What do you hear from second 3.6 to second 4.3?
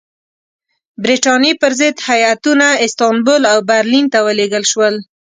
برلین ته